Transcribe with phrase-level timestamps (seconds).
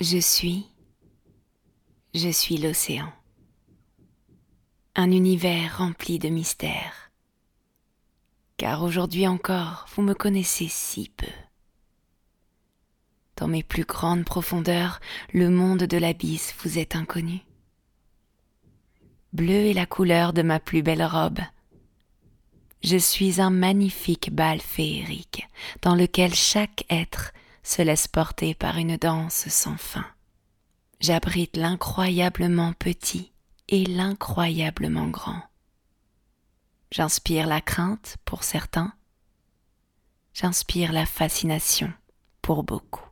[0.00, 0.64] Je suis,
[2.14, 3.12] je suis l'océan.
[4.94, 7.10] Un univers rempli de mystères.
[8.58, 11.26] Car aujourd'hui encore, vous me connaissez si peu.
[13.34, 15.00] Dans mes plus grandes profondeurs,
[15.32, 17.40] le monde de l'abysse vous est inconnu.
[19.32, 21.40] Bleu est la couleur de ma plus belle robe.
[22.84, 25.48] Je suis un magnifique bal féerique
[25.82, 30.06] dans lequel chaque être se laisse porter par une danse sans fin.
[31.00, 33.32] J'abrite l'incroyablement petit
[33.68, 35.42] et l'incroyablement grand.
[36.90, 38.92] J'inspire la crainte pour certains,
[40.32, 41.92] j'inspire la fascination
[42.42, 43.04] pour beaucoup.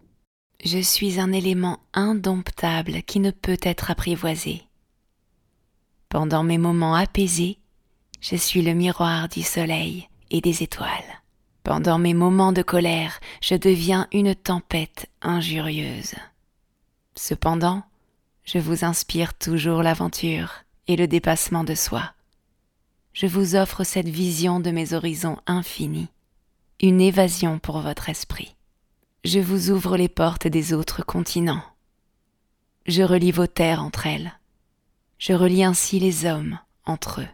[0.64, 4.62] Je suis un élément indomptable qui ne peut être apprivoisé.
[6.08, 7.58] Pendant mes moments apaisés,
[8.20, 11.22] je suis le miroir du soleil et des étoiles.
[11.66, 16.14] Pendant mes moments de colère, je deviens une tempête injurieuse.
[17.16, 17.82] Cependant,
[18.44, 22.12] je vous inspire toujours l'aventure et le dépassement de soi.
[23.14, 26.06] Je vous offre cette vision de mes horizons infinis,
[26.80, 28.54] une évasion pour votre esprit.
[29.24, 31.64] Je vous ouvre les portes des autres continents.
[32.86, 34.38] Je relie vos terres entre elles.
[35.18, 37.28] Je relie ainsi les hommes entre eux.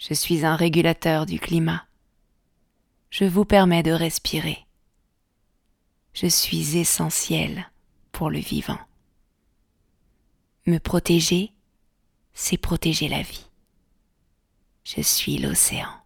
[0.00, 1.85] Je suis un régulateur du climat
[3.10, 4.66] je vous permets de respirer.
[6.12, 7.70] Je suis essentiel
[8.12, 8.78] pour le vivant.
[10.66, 11.52] Me protéger,
[12.34, 13.46] c'est protéger la vie.
[14.84, 16.05] Je suis l'océan.